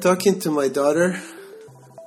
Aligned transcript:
talking 0.00 0.38
to 0.40 0.50
my 0.50 0.68
daughter 0.68 1.20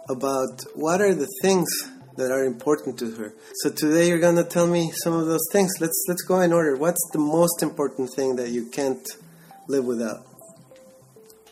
about 0.09 0.63
what 0.75 1.01
are 1.01 1.13
the 1.13 1.27
things 1.41 1.69
that 2.17 2.31
are 2.31 2.43
important 2.43 2.99
to 2.99 3.11
her. 3.11 3.33
So 3.61 3.69
today 3.69 4.09
you're 4.09 4.19
gonna 4.19 4.43
tell 4.43 4.67
me 4.67 4.91
some 5.03 5.13
of 5.13 5.27
those 5.27 5.47
things. 5.51 5.71
Let's 5.79 6.05
let's 6.07 6.23
go 6.23 6.39
in 6.41 6.53
order. 6.53 6.75
What's 6.75 7.09
the 7.13 7.19
most 7.19 7.63
important 7.63 8.09
thing 8.15 8.35
that 8.35 8.49
you 8.49 8.65
can't 8.65 9.07
live 9.67 9.85
without? 9.85 10.25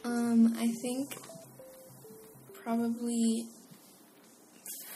Um, 0.04 0.56
I 0.58 0.68
think 0.82 1.16
probably 2.64 3.48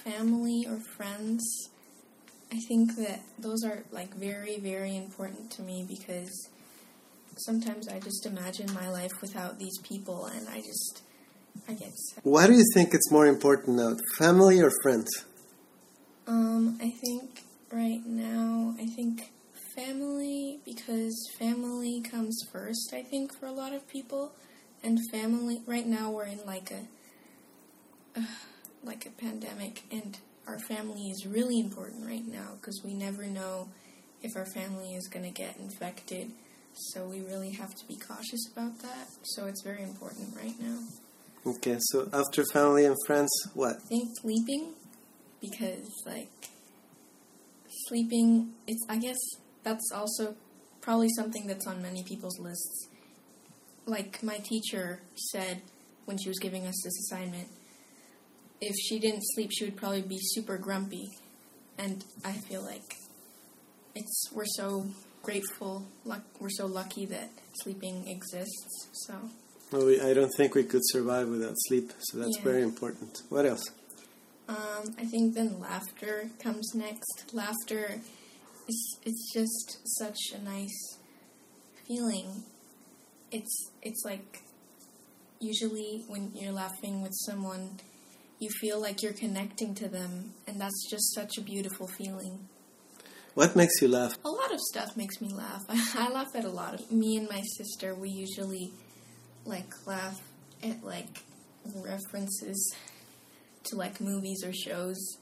family 0.04 0.66
or 0.70 0.80
friends. 0.98 1.70
I 2.52 2.60
think 2.68 2.96
that 2.98 3.22
those 3.40 3.64
are 3.64 3.84
like 3.92 4.14
very, 4.14 4.60
very 4.60 4.98
important 4.98 5.52
to 5.52 5.62
me 5.62 5.86
because 5.88 6.50
sometimes 7.38 7.88
I 7.88 8.00
just 8.00 8.26
imagine 8.26 8.74
my 8.74 8.90
life 8.90 9.22
without 9.22 9.58
these 9.58 9.78
people 9.80 10.26
and 10.26 10.48
I 10.50 10.58
just, 10.58 11.02
I 11.68 11.76
sad. 11.76 12.24
Why 12.24 12.48
do 12.48 12.54
you 12.54 12.66
think 12.74 12.94
it's 12.94 13.12
more 13.12 13.28
important 13.28 13.78
now, 13.78 13.96
family 14.18 14.62
or 14.62 14.72
friends? 14.84 15.10
Um, 16.28 16.78
I 16.82 16.90
think 16.90 17.44
right 17.72 18.06
now, 18.06 18.76
I 18.80 18.86
think 18.86 19.32
family 19.76 20.60
because 20.66 21.16
family 21.38 22.02
comes 22.02 22.38
first, 22.52 22.94
I 22.94 23.04
think, 23.04 23.38
for 23.38 23.46
a 23.46 23.52
lot 23.52 23.74
of 23.74 23.88
people. 23.88 24.34
And 24.84 25.00
family, 25.12 25.62
right 25.66 25.86
now 25.86 26.12
we're 26.12 26.26
in 26.26 26.40
like 26.46 26.72
a, 26.72 28.20
uh, 28.20 28.24
like 28.84 29.06
a 29.06 29.12
pandemic 29.12 29.84
and 29.92 30.18
our 30.48 30.60
family 30.60 31.10
is 31.12 31.26
really 31.26 31.60
important 31.60 32.06
right 32.06 32.26
now 32.26 32.56
because 32.60 32.82
we 32.84 32.94
never 32.94 33.26
know 33.26 33.70
if 34.22 34.36
our 34.36 34.46
family 34.46 34.96
is 34.96 35.08
going 35.08 35.26
to 35.26 35.32
get 35.32 35.58
infected. 35.58 36.32
So 36.74 37.06
we 37.06 37.22
really 37.22 37.52
have 37.52 37.76
to 37.76 37.86
be 37.88 37.96
cautious 37.96 38.48
about 38.52 38.80
that. 38.80 39.08
So 39.24 39.46
it's 39.46 39.62
very 39.62 39.84
important 39.84 40.36
right 40.36 40.60
now. 40.60 40.80
Okay, 41.44 41.78
so 41.80 42.08
after 42.14 42.44
family 42.46 42.86
and 42.86 42.96
friends, 43.08 43.32
what? 43.56 43.78
I 43.78 43.88
think 43.88 44.10
sleeping 44.22 44.74
because 45.42 45.90
like 46.06 46.30
sleeping 47.88 48.54
it's 48.68 48.86
I 48.88 48.98
guess 48.98 49.18
that's 49.64 49.92
also 49.92 50.36
probably 50.82 51.10
something 51.16 51.48
that's 51.48 51.66
on 51.66 51.82
many 51.82 52.04
people's 52.04 52.40
lists. 52.40 52.88
Like 53.88 54.22
my 54.22 54.38
teacher 54.38 55.02
said 55.16 55.62
when 56.06 56.20
she 56.20 56.30
was 56.30 56.38
giving 56.38 56.68
us 56.68 56.76
this 56.84 56.94
assignment, 57.00 57.48
if 58.60 58.76
she 58.76 59.00
didn't 59.00 59.24
sleep, 59.34 59.50
she 59.52 59.66
would 59.66 59.78
probably 59.78 60.04
be 60.04 60.20
super 60.20 60.60
grumpy. 60.60 61.10
And 61.78 62.04
I 62.24 62.34
feel 62.34 62.62
like 62.62 62.98
it's 63.96 64.30
we're 64.32 64.46
so 64.46 64.86
grateful, 65.24 65.88
luck, 66.06 66.22
we're 66.40 66.50
so 66.50 66.68
lucky 66.68 67.08
that 67.08 67.32
sleeping 67.54 68.08
exists. 68.08 68.90
So 68.92 69.32
Well, 69.72 69.86
we, 69.86 70.02
I 70.02 70.14
don't 70.14 70.32
think 70.36 70.54
we 70.56 70.64
could 70.64 70.82
survive 70.86 71.28
without 71.30 71.56
sleep, 71.68 71.94
so 72.00 72.18
that's 72.20 72.38
Yeah. 72.38 72.44
very 72.44 72.62
important. 72.64 73.22
What 73.30 73.46
else? 73.46 73.64
um, 74.50 74.94
I 74.98 75.06
think 75.06 75.34
then 75.34 75.60
laughter 75.62 76.30
comes 76.40 76.76
next. 76.76 77.32
Laughter 77.34 78.02
is 78.68 78.98
it's 79.06 79.32
just 79.34 79.78
such 79.98 80.20
a 80.36 80.40
nice 80.44 80.98
feeling. 81.88 82.44
It's 83.32 83.70
it's 83.82 84.04
like 84.04 84.42
usually 85.40 86.04
when 86.08 86.32
you're 86.36 86.52
laughing 86.52 87.02
with 87.02 87.14
someone, 87.26 87.80
you 88.40 88.50
feel 88.60 88.82
like 88.82 89.02
you're 89.02 89.14
connecting 89.14 89.74
to 89.76 89.88
them, 89.88 90.34
and 90.48 90.60
that's 90.60 90.90
just 90.90 91.14
such 91.16 91.38
a 91.38 91.42
beautiful 91.42 91.88
feeling. 91.88 92.50
What 93.36 93.56
makes 93.56 93.82
you 93.82 93.88
laugh? 93.88 94.18
A 94.26 94.30
lot 94.30 94.52
of 94.54 94.60
stuff 94.60 94.98
makes 94.98 95.22
me 95.22 95.30
laugh. 95.34 95.62
I 95.70 96.10
laugh 96.12 96.36
at 96.36 96.44
a 96.44 96.50
lot 96.50 96.74
of. 96.74 96.92
Me 96.92 97.16
and 97.16 97.30
my 97.30 97.42
sister, 97.58 97.96
we 97.96 98.10
usually 98.10 98.74
like 99.46 99.74
laugh 99.86 100.22
at 100.64 100.84
like 100.84 101.24
references 101.76 102.76
to 103.64 103.76
like 103.76 104.02
movies 104.02 104.44
or 104.44 104.54
shows, 104.54 105.18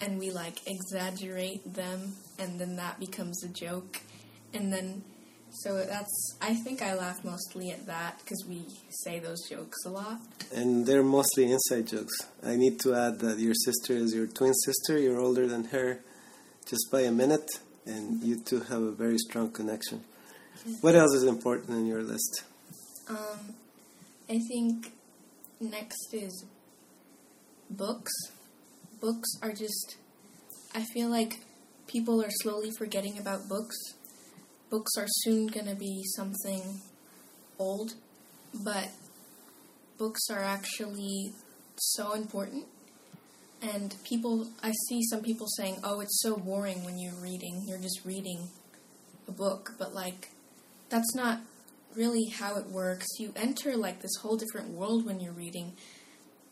and 0.00 0.18
we 0.18 0.30
like 0.30 0.66
exaggerate 0.66 1.74
them, 1.74 2.14
and 2.38 2.58
then 2.60 2.76
that 2.76 2.98
becomes 3.00 3.44
a 3.44 3.48
joke, 3.48 4.00
and 4.52 4.72
then 4.72 5.02
so 5.50 5.84
that's. 5.84 6.36
I 6.40 6.54
think 6.54 6.82
I 6.82 6.94
laugh 6.94 7.24
mostly 7.24 7.70
at 7.70 7.86
that 7.86 8.18
because 8.18 8.44
we 8.46 8.66
say 8.90 9.18
those 9.18 9.48
jokes 9.48 9.84
a 9.86 9.90
lot. 9.90 10.20
And 10.54 10.86
they're 10.86 11.02
mostly 11.02 11.50
inside 11.50 11.86
jokes. 11.88 12.14
I 12.44 12.56
need 12.56 12.78
to 12.80 12.94
add 12.94 13.20
that 13.20 13.38
your 13.38 13.54
sister 13.54 13.94
is 13.94 14.14
your 14.14 14.26
twin 14.26 14.52
sister. 14.52 14.98
You're 14.98 15.20
older 15.20 15.46
than 15.46 15.64
her 15.66 16.00
just 16.68 16.90
by 16.90 17.02
a 17.02 17.12
minute, 17.12 17.48
and 17.86 18.22
you 18.22 18.38
two 18.40 18.60
have 18.60 18.82
a 18.82 18.90
very 18.90 19.18
strong 19.18 19.50
connection. 19.50 20.04
What 20.80 20.94
else 20.94 21.14
is 21.14 21.24
important 21.24 21.70
in 21.70 21.86
your 21.86 22.02
list? 22.02 22.44
Um, 23.08 23.54
I 24.28 24.38
think 24.38 24.92
next 25.60 26.12
is 26.12 26.44
books. 27.70 28.12
Books 29.00 29.28
are 29.42 29.52
just. 29.52 29.96
I 30.74 30.84
feel 30.92 31.08
like 31.08 31.40
people 31.86 32.22
are 32.22 32.30
slowly 32.42 32.70
forgetting 32.76 33.18
about 33.18 33.48
books. 33.48 33.76
Books 34.70 34.92
are 34.98 35.06
soon 35.08 35.46
gonna 35.46 35.76
be 35.76 36.02
something 36.16 36.80
old, 37.58 37.94
but 38.52 38.88
books 39.98 40.28
are 40.30 40.42
actually 40.42 41.32
so 41.76 42.12
important. 42.12 42.64
And 43.62 43.94
people, 44.04 44.48
I 44.62 44.72
see 44.88 45.02
some 45.02 45.22
people 45.22 45.46
saying, 45.56 45.78
oh, 45.82 46.00
it's 46.00 46.20
so 46.20 46.36
boring 46.36 46.84
when 46.84 46.98
you're 46.98 47.14
reading. 47.14 47.64
You're 47.66 47.78
just 47.78 48.04
reading 48.04 48.48
a 49.26 49.32
book. 49.32 49.72
But, 49.78 49.94
like, 49.94 50.30
that's 50.90 51.14
not 51.14 51.40
really 51.96 52.26
how 52.26 52.56
it 52.56 52.66
works. 52.66 53.06
You 53.18 53.32
enter 53.36 53.76
like 53.76 54.00
this 54.02 54.16
whole 54.20 54.36
different 54.36 54.70
world 54.70 55.06
when 55.06 55.20
you're 55.20 55.32
reading. 55.32 55.72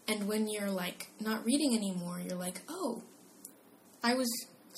And 0.07 0.29
when 0.29 0.49
you're 0.49 0.71
like 0.71 1.09
not 1.21 1.45
reading 1.45 1.75
anymore, 1.75 2.21
you're 2.21 2.39
like, 2.39 2.61
"Oh, 2.69 3.03
I 4.03 4.15
was 4.15 4.29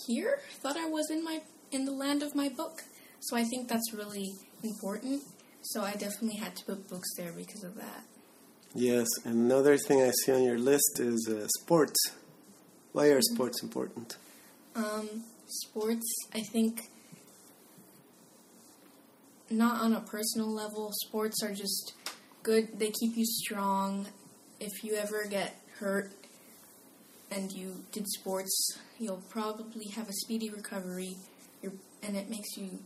here? 0.07 0.41
Thought 0.61 0.77
I 0.77 0.89
was 0.89 1.11
in 1.11 1.25
my 1.25 1.41
in 1.71 1.85
the 1.85 1.93
land 1.93 2.23
of 2.23 2.35
my 2.35 2.49
book." 2.49 2.83
So 3.21 3.37
I 3.37 3.45
think 3.45 3.69
that's 3.69 3.93
really 3.93 4.35
important. 4.63 5.23
So 5.63 5.83
I 5.83 5.93
definitely 5.93 6.37
had 6.37 6.55
to 6.57 6.65
put 6.65 6.89
books 6.89 7.09
there 7.17 7.33
because 7.33 7.65
of 7.65 7.75
that. 7.75 8.05
Yes, 8.75 9.09
and 9.25 9.35
another 9.51 9.77
thing 9.79 10.03
I 10.03 10.11
see 10.11 10.33
on 10.33 10.45
your 10.45 10.59
list 10.59 11.01
is 11.01 11.29
uh, 11.29 11.49
sports. 11.61 11.99
Why 12.93 13.07
are 13.07 13.21
sports 13.23 13.63
important? 13.63 14.17
Um, 14.75 15.25
sports, 15.47 16.07
I 16.35 16.41
think, 16.41 16.91
not 19.51 19.81
on 19.81 19.93
a 19.93 20.01
personal 20.01 20.53
level. 20.53 20.91
Sports 21.07 21.43
are 21.43 21.53
just 21.53 21.93
good. 22.43 22.79
They 22.79 22.91
keep 22.91 23.17
you 23.17 23.25
strong. 23.25 24.07
If 24.61 24.85
you 24.85 24.95
ever 24.95 25.27
get 25.29 25.61
hurt 25.79 26.13
and 27.31 27.51
you 27.53 27.85
did 27.93 28.07
sports, 28.09 28.79
you'll 28.99 29.23
probably 29.31 29.89
have 29.89 30.09
a 30.09 30.13
speedy 30.13 30.51
recovery. 30.51 31.17
You're, 31.63 31.73
and 32.03 32.17
it 32.17 32.31
makes 32.31 32.57
you, 32.57 32.79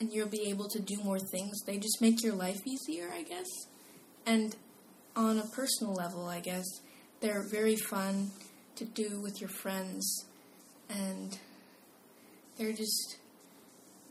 and 0.00 0.12
you'll 0.12 0.28
be 0.28 0.48
able 0.48 0.68
to 0.68 0.80
do 0.80 0.96
more 1.02 1.18
things. 1.18 1.60
They 1.66 1.78
just 1.78 2.00
make 2.00 2.22
your 2.22 2.34
life 2.34 2.60
easier, 2.66 3.10
I 3.12 3.22
guess. 3.22 3.48
And 4.24 4.54
on 5.14 5.38
a 5.38 5.46
personal 5.46 5.94
level, 5.94 6.26
I 6.26 6.40
guess 6.40 6.66
they're 7.20 7.44
very 7.50 7.76
fun 7.76 8.30
to 8.76 8.84
do 8.84 9.20
with 9.20 9.40
your 9.40 9.48
friends 9.48 10.26
and 10.88 11.38
they're 12.58 12.72
just 12.72 13.16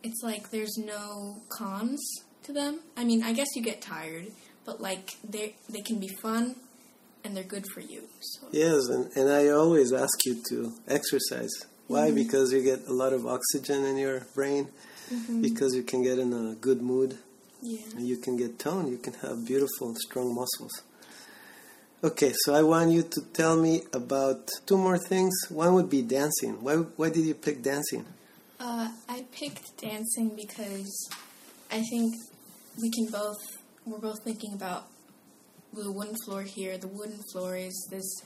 it's 0.05 0.21
like 0.21 0.51
there's 0.51 0.77
no 0.77 1.41
cons 1.49 2.01
to 2.43 2.53
them. 2.53 2.79
I 2.95 3.03
mean, 3.03 3.23
I 3.23 3.33
guess 3.33 3.47
you 3.55 3.63
get 3.63 3.81
tired, 3.81 4.27
but 4.63 4.79
like 4.79 5.09
they 5.27 5.55
they 5.67 5.81
can 5.81 5.99
be 5.99 6.07
fun 6.07 6.55
and 7.23 7.35
they're 7.35 7.51
good 7.55 7.65
for 7.73 7.81
you. 7.81 8.03
So 8.19 8.47
Yes, 8.51 8.87
and, 8.87 9.11
and 9.15 9.29
I 9.31 9.49
always 9.49 9.91
ask 9.91 10.25
you 10.25 10.41
to 10.49 10.73
exercise. 10.87 11.53
Why? 11.87 12.07
Mm-hmm. 12.07 12.15
Because 12.15 12.53
you 12.53 12.61
get 12.63 12.87
a 12.87 12.93
lot 12.93 13.13
of 13.13 13.25
oxygen 13.25 13.83
in 13.83 13.97
your 13.97 14.27
brain, 14.35 14.69
mm-hmm. 15.11 15.41
because 15.41 15.73
you 15.75 15.83
can 15.83 16.03
get 16.03 16.19
in 16.19 16.31
a 16.33 16.55
good 16.55 16.81
mood, 16.81 17.17
yeah. 17.61 17.79
and 17.95 18.07
you 18.07 18.17
can 18.17 18.37
get 18.37 18.59
toned, 18.59 18.89
you 18.89 18.97
can 18.97 19.13
have 19.13 19.45
beautiful, 19.45 19.93
strong 19.95 20.33
muscles. 20.33 20.83
Okay, 22.03 22.33
so 22.43 22.53
I 22.53 22.61
want 22.61 22.91
you 22.91 23.01
to 23.01 23.21
tell 23.33 23.55
me 23.57 23.81
about 23.91 24.51
two 24.67 24.77
more 24.77 24.99
things. 24.99 25.33
One 25.49 25.73
would 25.73 25.89
be 25.89 26.03
dancing. 26.03 26.61
Why, 26.61 26.75
why 26.75 27.09
did 27.09 27.25
you 27.25 27.33
pick 27.33 27.63
dancing? 27.63 28.05
Uh, 28.59 28.89
I 29.09 29.25
picked 29.31 29.77
dancing 29.81 30.35
because 30.35 31.09
I 31.71 31.81
think 31.81 32.15
we 32.81 32.89
can 32.89 33.07
both 33.11 33.37
we're 33.85 33.99
both 33.99 34.23
thinking 34.23 34.53
about 34.53 34.87
the 35.73 35.91
wooden 35.91 36.15
floor 36.25 36.41
here. 36.41 36.77
The 36.77 36.87
wooden 36.87 37.19
floor 37.31 37.57
is 37.57 37.87
this 37.91 38.23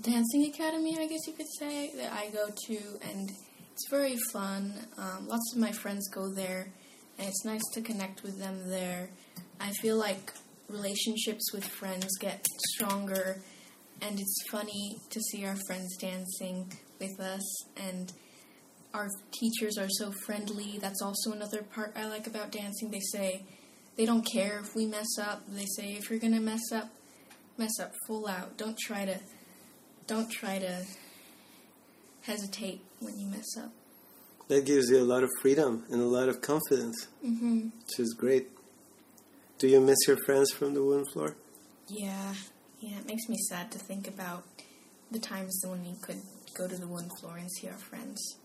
dancing 0.00 0.44
academy, 0.52 0.98
I 0.98 1.06
guess 1.06 1.26
you 1.26 1.32
could 1.34 1.50
say, 1.58 1.92
that 1.96 2.12
I 2.12 2.30
go 2.30 2.48
to, 2.66 2.78
and 3.08 3.30
it's 3.72 3.88
very 3.88 4.16
fun. 4.32 4.74
Um, 4.98 5.28
lots 5.28 5.52
of 5.54 5.60
my 5.60 5.72
friends 5.72 6.08
go 6.08 6.28
there, 6.28 6.68
and 7.18 7.28
it's 7.28 7.44
nice 7.44 7.62
to 7.74 7.80
connect 7.80 8.22
with 8.22 8.38
them 8.38 8.68
there. 8.68 9.08
I 9.60 9.70
feel 9.80 9.96
like 9.96 10.32
relationships 10.68 11.52
with 11.52 11.64
friends 11.64 12.08
get 12.18 12.44
stronger, 12.74 13.40
and 14.02 14.18
it's 14.18 14.44
funny 14.50 14.96
to 15.10 15.20
see 15.20 15.46
our 15.46 15.56
friends 15.66 15.96
dancing 15.96 16.72
with 16.98 17.20
us, 17.20 17.64
and 17.76 18.12
our 18.94 19.08
teachers 19.32 19.78
are 19.78 19.88
so 19.88 20.12
friendly. 20.24 20.78
That's 20.80 21.00
also 21.02 21.32
another 21.32 21.62
part 21.62 21.92
I 21.96 22.06
like 22.06 22.26
about 22.26 22.50
dancing. 22.52 22.90
They 22.90 23.00
say, 23.00 23.44
they 23.96 24.04
don't 24.06 24.22
care 24.22 24.58
if 24.60 24.74
we 24.74 24.86
mess 24.86 25.18
up. 25.20 25.42
They 25.48 25.66
say 25.76 25.92
if 25.94 26.10
you're 26.10 26.18
gonna 26.18 26.40
mess 26.40 26.72
up, 26.72 26.90
mess 27.58 27.78
up 27.80 27.92
full 28.06 28.26
out. 28.26 28.56
Don't 28.56 28.78
try 28.78 29.04
to 29.04 29.18
don't 30.06 30.30
try 30.30 30.58
to 30.58 30.84
hesitate 32.22 32.82
when 33.00 33.18
you 33.18 33.26
mess 33.26 33.56
up. 33.58 33.70
That 34.48 34.66
gives 34.66 34.90
you 34.90 34.98
a 34.98 35.04
lot 35.04 35.22
of 35.22 35.30
freedom 35.40 35.84
and 35.90 36.00
a 36.00 36.06
lot 36.06 36.28
of 36.28 36.40
confidence, 36.40 37.06
Mm-hmm. 37.24 37.68
which 37.86 37.98
is 38.00 38.14
great. 38.14 38.48
Do 39.58 39.68
you 39.68 39.80
miss 39.80 39.98
your 40.08 40.16
friends 40.24 40.50
from 40.50 40.74
the 40.74 40.82
wooden 40.82 41.04
floor? 41.12 41.36
Yeah, 41.86 42.34
yeah. 42.80 42.98
It 42.98 43.06
makes 43.06 43.28
me 43.28 43.36
sad 43.48 43.70
to 43.72 43.78
think 43.78 44.08
about 44.08 44.44
the 45.10 45.18
times 45.18 45.60
when 45.66 45.82
we 45.84 45.94
could 46.02 46.20
go 46.54 46.66
to 46.66 46.76
the 46.76 46.86
wooden 46.86 47.10
floor 47.20 47.36
and 47.36 47.50
see 47.52 47.68
our 47.68 47.78
friends. 47.78 48.36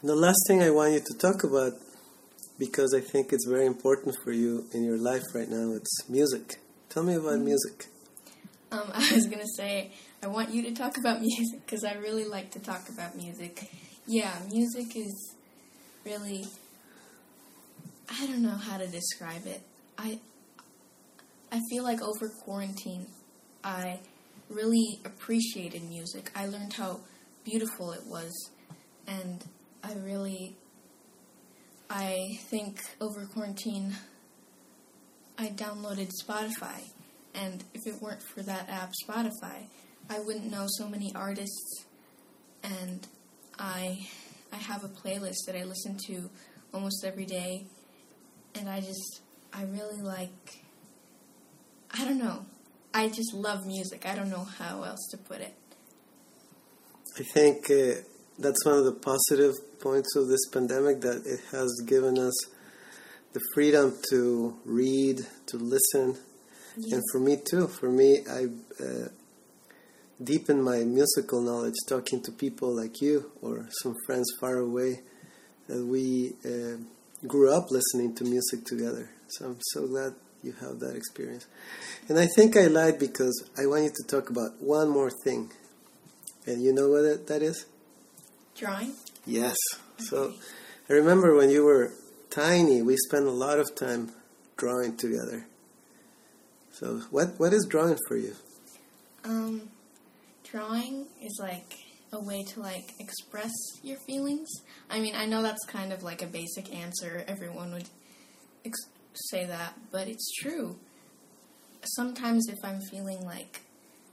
And 0.00 0.08
the 0.08 0.14
last 0.14 0.38
thing 0.46 0.62
I 0.62 0.70
want 0.70 0.94
you 0.94 1.00
to 1.00 1.18
talk 1.18 1.44
about, 1.44 1.74
because 2.58 2.94
I 2.94 3.00
think 3.00 3.32
it's 3.32 3.46
very 3.46 3.66
important 3.66 4.16
for 4.24 4.32
you 4.32 4.64
in 4.72 4.82
your 4.82 4.96
life 4.96 5.22
right 5.34 5.48
now, 5.48 5.72
it's 5.74 6.08
music. 6.08 6.56
Tell 6.88 7.02
me 7.02 7.14
about 7.14 7.40
music. 7.40 7.86
Um, 8.72 8.90
I 8.94 9.12
was 9.12 9.26
gonna 9.26 9.44
say 9.56 9.92
I 10.22 10.28
want 10.28 10.50
you 10.54 10.62
to 10.62 10.72
talk 10.72 10.96
about 10.96 11.20
music 11.20 11.66
because 11.66 11.84
I 11.84 11.94
really 11.94 12.24
like 12.24 12.50
to 12.52 12.60
talk 12.60 12.88
about 12.88 13.14
music. 13.14 13.70
Yeah, 14.06 14.32
music 14.50 14.96
is 14.96 15.34
really 16.06 16.46
I 18.08 18.26
don't 18.26 18.42
know 18.42 18.56
how 18.56 18.78
to 18.78 18.86
describe 18.86 19.46
it. 19.46 19.60
I 19.98 20.18
I 21.52 21.60
feel 21.68 21.84
like 21.84 22.00
over 22.00 22.28
quarantine 22.42 23.06
I 23.62 23.98
really 24.48 25.00
appreciated 25.04 25.82
music. 25.82 26.30
I 26.34 26.46
learned 26.46 26.72
how 26.72 27.00
beautiful 27.44 27.92
it 27.92 28.06
was 28.06 28.32
and 29.06 29.44
I 29.82 29.94
really 30.04 30.56
I 31.88 32.38
think 32.42 32.80
over 33.00 33.24
quarantine 33.26 33.96
I 35.38 35.48
downloaded 35.48 36.10
Spotify 36.22 36.80
and 37.34 37.64
if 37.74 37.86
it 37.86 38.00
weren't 38.02 38.22
for 38.22 38.42
that 38.42 38.68
app 38.68 38.92
Spotify, 39.06 39.66
I 40.08 40.18
wouldn't 40.18 40.50
know 40.50 40.66
so 40.68 40.88
many 40.88 41.12
artists 41.14 41.84
and 42.62 43.06
I 43.58 44.06
I 44.52 44.56
have 44.56 44.84
a 44.84 44.88
playlist 44.88 45.46
that 45.46 45.56
I 45.56 45.64
listen 45.64 45.96
to 46.06 46.30
almost 46.74 47.04
every 47.04 47.26
day 47.26 47.66
and 48.54 48.68
I 48.68 48.80
just 48.80 49.20
I 49.52 49.64
really 49.64 50.00
like 50.02 50.62
I 51.92 52.04
don't 52.04 52.18
know. 52.18 52.46
I 52.94 53.08
just 53.08 53.34
love 53.34 53.66
music. 53.66 54.06
I 54.06 54.14
don't 54.14 54.30
know 54.30 54.44
how 54.44 54.82
else 54.84 55.08
to 55.10 55.16
put 55.16 55.40
it. 55.40 55.54
I 57.18 57.22
think 57.22 57.70
uh, 57.70 58.00
that's 58.38 58.64
one 58.64 58.78
of 58.78 58.84
the 58.84 58.92
positive 58.92 59.54
points 59.80 60.14
of 60.16 60.28
this 60.28 60.46
pandemic 60.52 61.00
that 61.00 61.22
it 61.26 61.40
has 61.52 61.70
given 61.86 62.18
us 62.18 62.34
the 63.32 63.40
freedom 63.54 63.96
to 64.10 64.56
read, 64.64 65.26
to 65.46 65.56
listen, 65.56 66.16
and 66.76 67.02
for 67.12 67.20
me 67.20 67.36
too. 67.36 67.68
For 67.68 67.90
me, 67.90 68.18
I 68.28 68.46
uh, 68.82 69.08
deepened 70.22 70.64
my 70.64 70.84
musical 70.84 71.40
knowledge 71.40 71.74
talking 71.88 72.22
to 72.22 72.32
people 72.32 72.74
like 72.74 73.00
you 73.00 73.30
or 73.40 73.66
some 73.82 73.94
friends 74.06 74.26
far 74.40 74.58
away 74.58 75.00
that 75.68 75.84
we 75.84 76.32
uh, 76.44 76.76
grew 77.26 77.52
up 77.52 77.70
listening 77.70 78.14
to 78.16 78.24
music 78.24 78.64
together. 78.64 79.10
So 79.28 79.46
I'm 79.46 79.58
so 79.72 79.86
glad 79.86 80.14
you 80.42 80.52
have 80.60 80.80
that 80.80 80.96
experience. 80.96 81.46
And 82.08 82.18
I 82.18 82.26
think 82.26 82.56
I 82.56 82.66
lied 82.66 82.98
because 82.98 83.48
I 83.58 83.66
want 83.66 83.84
you 83.84 83.90
to 83.90 84.08
talk 84.08 84.30
about 84.30 84.60
one 84.60 84.88
more 84.88 85.10
thing. 85.24 85.50
And 86.46 86.62
you 86.62 86.72
know 86.72 86.88
what 86.88 87.02
that- 87.02 87.26
that 87.28 87.42
is? 87.42 87.66
Drawing? 88.56 88.94
Yes. 89.26 89.56
So 89.98 90.34
I 90.88 90.92
remember 90.92 91.34
when 91.34 91.50
you 91.50 91.64
were 91.64 91.92
tiny, 92.30 92.82
we 92.82 92.96
spent 92.96 93.26
a 93.26 93.30
lot 93.30 93.58
of 93.58 93.74
time 93.74 94.12
drawing 94.56 94.96
together. 94.96 95.46
So 96.72 97.02
what 97.10 97.38
what 97.38 97.52
is 97.52 97.66
drawing 97.68 97.98
for 98.08 98.16
you? 98.16 98.34
Um, 99.24 99.68
drawing 100.44 101.06
is 101.22 101.38
like 101.40 101.74
a 102.12 102.20
way 102.20 102.42
to 102.42 102.60
like 102.60 102.94
express 102.98 103.52
your 103.82 103.98
feelings. 103.98 104.48
I 104.88 105.00
mean, 105.00 105.14
I 105.14 105.26
know 105.26 105.42
that's 105.42 105.64
kind 105.66 105.92
of 105.92 106.02
like 106.02 106.22
a 106.22 106.26
basic 106.26 106.74
answer. 106.74 107.24
Everyone 107.28 107.72
would 107.72 107.88
ex- 108.64 108.88
say 109.14 109.44
that, 109.46 109.74
but 109.92 110.08
it's 110.08 110.30
true. 110.40 110.76
Sometimes 111.84 112.46
if 112.48 112.58
I'm 112.64 112.80
feeling 112.90 113.24
like 113.24 113.60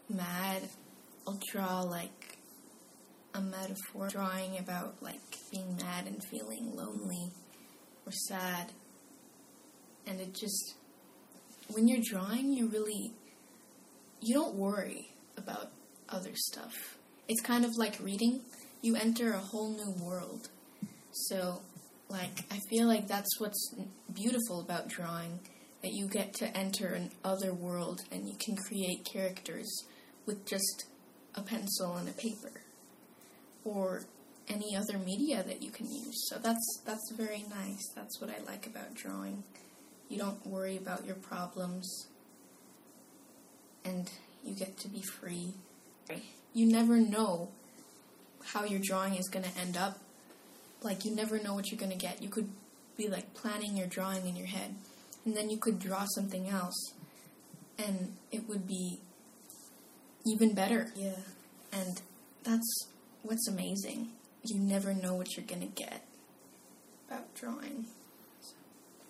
mad, 0.10 0.64
I'll 1.28 1.40
draw 1.52 1.82
like 1.82 2.17
a 3.38 3.42
metaphor 3.42 4.08
drawing 4.10 4.58
about 4.58 4.96
like 5.02 5.22
being 5.52 5.78
mad 5.78 6.08
and 6.08 6.24
feeling 6.24 6.76
lonely 6.76 7.32
or 8.06 8.12
sad. 8.12 8.72
And 10.08 10.20
it 10.20 10.34
just 10.34 10.76
when 11.70 11.88
you're 11.88 12.02
drawing, 12.04 12.52
you 12.52 12.68
really 12.68 13.14
you 14.22 14.34
don't 14.34 14.56
worry 14.56 15.12
about 15.38 15.72
other 16.10 16.32
stuff. 16.34 16.74
It's 17.28 17.42
kind 17.42 17.64
of 17.64 17.72
like 17.78 18.00
reading. 18.02 18.42
You 18.82 18.96
enter 18.96 19.34
a 19.34 19.40
whole 19.40 19.70
new 19.70 20.04
world. 20.04 20.50
So, 21.12 21.62
like, 22.10 22.46
I 22.52 22.60
feel 22.70 22.88
like 22.88 23.08
that's 23.08 23.40
what's 23.40 23.76
beautiful 24.14 24.62
about 24.62 24.88
drawing 24.88 25.40
that 25.82 25.92
you 25.92 26.08
get 26.08 26.34
to 26.36 26.58
enter 26.58 26.88
an 26.90 27.12
other 27.24 27.54
world 27.54 28.02
and 28.12 28.28
you 28.28 28.36
can 28.40 28.56
create 28.56 29.06
characters 29.12 29.84
with 30.26 30.46
just 30.46 30.86
a 31.36 31.42
pencil 31.42 31.96
and 31.98 32.08
a 32.08 32.14
paper 32.14 32.62
or 33.68 34.04
any 34.48 34.76
other 34.76 34.98
media 34.98 35.44
that 35.44 35.62
you 35.62 35.72
can 35.72 35.86
use. 35.88 36.28
So 36.30 36.38
that's 36.38 36.82
that's 36.86 37.12
very 37.12 37.44
nice. 37.50 37.90
That's 37.96 38.22
what 38.22 38.30
I 38.30 38.40
like 38.50 38.66
about 38.66 38.96
drawing. 38.96 39.44
You 40.10 40.18
don't 40.18 40.46
worry 40.48 40.78
about 40.78 41.06
your 41.06 41.16
problems 41.16 42.08
and 43.84 44.10
you 44.44 44.54
get 44.54 44.78
to 44.78 44.88
be 44.88 45.02
free. 45.02 45.54
You 46.54 46.66
never 46.66 46.98
know 46.98 47.50
how 48.44 48.64
your 48.64 48.80
drawing 48.82 49.16
is 49.16 49.28
going 49.28 49.46
to 49.46 49.60
end 49.60 49.78
up. 49.78 50.00
Like, 50.82 51.06
you 51.06 51.14
never 51.14 51.40
know 51.40 51.54
what 51.54 51.70
you're 51.70 51.80
going 51.80 51.92
to 51.92 51.98
get. 51.98 52.24
You 52.24 52.30
could 52.30 52.50
be 52.98 53.10
like 53.10 53.34
planning 53.34 53.76
your 53.76 53.88
drawing 53.88 54.26
in 54.26 54.36
your 54.36 54.48
head, 54.48 54.76
and 55.26 55.36
then 55.36 55.50
you 55.50 55.58
could 55.58 55.80
draw 55.80 56.06
something 56.16 56.50
else, 56.50 56.94
and 57.78 58.14
it 58.32 58.48
would 58.48 58.68
be 58.68 59.00
even 60.26 60.54
better. 60.54 60.88
Yeah. 60.96 61.18
And 61.72 62.02
that's 62.44 62.88
what's 63.28 63.48
amazing. 63.48 64.10
You 64.44 64.60
never 64.60 64.94
know 64.94 65.14
what 65.14 65.36
you're 65.36 65.46
going 65.46 65.62
to 65.62 65.68
get 65.68 66.02
about 67.08 67.34
drawing. 67.36 67.86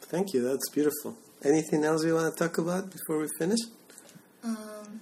Thank 0.01 0.33
you. 0.33 0.41
That's 0.41 0.69
beautiful. 0.69 1.15
Anything 1.43 1.83
else 1.83 2.03
you 2.03 2.15
want 2.15 2.35
to 2.35 2.43
talk 2.43 2.57
about 2.57 2.89
before 2.91 3.19
we 3.19 3.27
finish? 3.37 3.59
Um, 4.43 5.01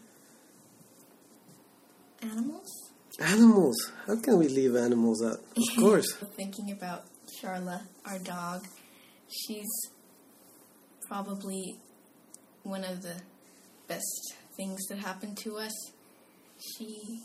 animals? 2.21 2.91
Animals. 3.19 3.91
How 4.05 4.19
can 4.19 4.37
we 4.37 4.47
leave 4.47 4.75
animals 4.75 5.23
out? 5.23 5.39
Of 5.57 5.75
course. 5.77 6.13
Thinking 6.35 6.71
about 6.71 7.05
Charla, 7.41 7.81
our 8.05 8.19
dog, 8.19 8.65
she's 9.29 9.71
probably 11.07 11.77
one 12.63 12.83
of 12.83 13.01
the 13.01 13.21
best 13.87 14.33
things 14.57 14.85
that 14.87 14.97
happened 14.97 15.37
to 15.37 15.57
us. 15.57 15.73
She 16.59 17.21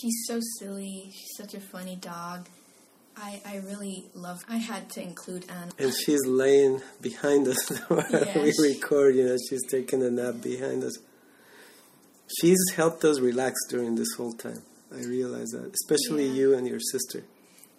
she's 0.00 0.24
so 0.26 0.40
silly. 0.58 1.10
She's 1.14 1.36
such 1.36 1.54
a 1.54 1.60
funny 1.60 1.96
dog. 1.96 2.48
I, 3.16 3.40
I 3.46 3.56
really 3.64 4.04
love. 4.14 4.44
I 4.48 4.56
had 4.58 4.90
to 4.90 5.02
include 5.02 5.46
Anna. 5.48 5.70
and 5.78 5.92
she's 6.04 6.26
laying 6.26 6.82
behind 7.00 7.48
us 7.48 7.78
while 7.88 8.04
Yeah, 8.10 8.42
we 8.42 8.52
she- 8.52 8.62
record. 8.74 9.14
You 9.16 9.24
know, 9.26 9.36
she's 9.48 9.64
taking 9.70 10.02
a 10.02 10.10
nap 10.10 10.42
behind 10.42 10.84
us. 10.84 10.96
She's 12.40 12.58
helped 12.74 13.04
us 13.04 13.20
relax 13.20 13.54
during 13.68 13.94
this 13.94 14.12
whole 14.16 14.32
time. 14.32 14.62
I 14.92 14.98
realize 15.04 15.48
that, 15.50 15.72
especially 15.74 16.26
Yeah. 16.26 16.32
you 16.34 16.54
and 16.54 16.66
your 16.66 16.80
sister. 16.80 17.22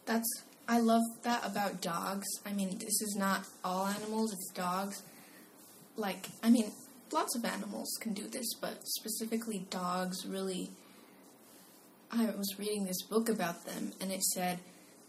That's 0.06 0.28
I 0.68 0.80
love 0.80 1.04
that 1.24 1.46
about 1.46 1.82
dogs. 1.82 2.28
I 2.46 2.52
mean, 2.54 2.78
this 2.80 3.02
is 3.02 3.16
not 3.18 3.46
all 3.64 3.88
animals; 3.88 4.34
it's 4.34 4.52
dogs. 4.54 5.02
Like, 5.96 6.28
I 6.44 6.50
mean, 6.50 6.72
lots 7.12 7.36
of 7.36 7.46
animals 7.46 7.90
can 8.02 8.14
do 8.14 8.28
this, 8.28 8.54
but 8.60 8.80
specifically 8.86 9.66
dogs 9.70 10.26
really. 10.26 10.72
I 12.12 12.26
was 12.38 12.58
reading 12.58 12.86
this 12.86 13.02
book 13.02 13.30
about 13.30 13.66
them, 13.66 13.92
and 14.00 14.12
it 14.12 14.24
said 14.24 14.60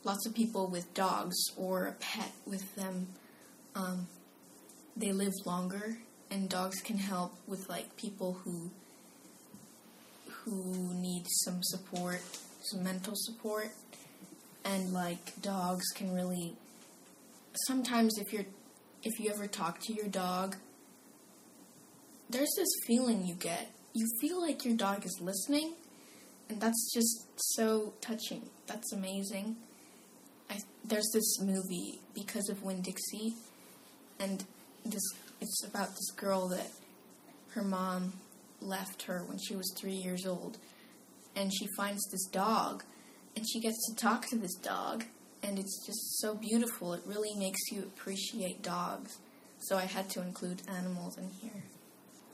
lots 0.04 0.26
of 0.26 0.34
people 0.34 0.66
with 0.66 0.92
dogs 0.94 1.36
or 1.56 1.86
a 1.86 1.92
pet 1.92 2.32
with 2.46 2.74
them, 2.74 3.08
um, 3.74 4.08
they 4.96 5.12
live 5.12 5.34
longer, 5.44 5.98
and 6.30 6.48
dogs 6.48 6.80
can 6.80 6.98
help 6.98 7.34
with 7.46 7.68
like 7.68 7.96
people 7.96 8.40
who 8.44 8.70
who 10.44 10.94
need 10.94 11.24
some 11.44 11.62
support, 11.62 12.20
some 12.62 12.82
mental 12.82 13.14
support. 13.14 13.70
And 14.64 14.92
like 14.92 15.40
dogs 15.40 15.84
can 15.94 16.14
really 16.14 16.54
sometimes 17.66 18.18
if 18.18 18.32
you're 18.32 18.46
if 19.02 19.20
you 19.20 19.30
ever 19.30 19.46
talk 19.46 19.80
to 19.80 19.94
your 19.94 20.08
dog 20.08 20.56
there's 22.30 22.52
this 22.56 22.68
feeling 22.86 23.24
you 23.24 23.34
get. 23.34 23.70
You 23.94 24.06
feel 24.20 24.40
like 24.40 24.64
your 24.64 24.76
dog 24.76 25.06
is 25.06 25.18
listening 25.20 25.72
and 26.48 26.60
that's 26.60 26.92
just 26.92 27.26
so 27.36 27.92
touching 28.00 28.42
that's 28.66 28.92
amazing 28.92 29.56
I, 30.50 30.58
there's 30.84 31.10
this 31.12 31.40
movie 31.40 32.00
because 32.14 32.48
of 32.48 32.62
Winn-Dixie 32.62 33.34
and 34.18 34.44
this 34.84 35.02
it's 35.40 35.64
about 35.64 35.88
this 35.90 36.10
girl 36.16 36.48
that 36.48 36.70
her 37.50 37.62
mom 37.62 38.12
left 38.60 39.02
her 39.04 39.24
when 39.24 39.38
she 39.38 39.54
was 39.54 39.72
three 39.76 39.94
years 39.94 40.26
old, 40.26 40.58
and 41.36 41.52
she 41.52 41.66
finds 41.76 42.04
this 42.10 42.26
dog, 42.26 42.84
and 43.36 43.48
she 43.48 43.60
gets 43.60 43.86
to 43.88 43.94
talk 43.94 44.26
to 44.26 44.36
this 44.36 44.54
dog, 44.56 45.04
and 45.42 45.58
it's 45.58 45.86
just 45.86 46.20
so 46.20 46.34
beautiful. 46.34 46.94
It 46.94 47.02
really 47.06 47.34
makes 47.36 47.70
you 47.70 47.82
appreciate 47.82 48.62
dogs. 48.62 49.18
So 49.60 49.76
I 49.76 49.84
had 49.84 50.08
to 50.10 50.22
include 50.22 50.62
animals 50.68 51.18
in 51.18 51.30
here. 51.40 51.64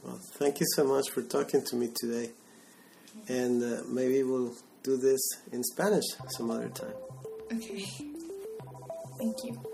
Well, 0.03 0.21
thank 0.35 0.61
you 0.61 0.67
so 0.75 0.85
much 0.85 1.11
for 1.11 1.23
talking 1.23 1.65
to 1.65 1.77
me 1.77 1.91
today. 1.95 2.31
And 3.29 3.63
uh, 3.63 3.83
maybe 3.89 4.23
we'll 4.23 4.55
do 4.83 4.97
this 4.97 5.21
in 5.53 5.63
Spanish 5.65 6.05
some 6.29 6.51
other 6.51 6.69
time. 6.69 6.95
Okay. 7.53 7.87
Thank 9.19 9.45
you. 9.45 9.74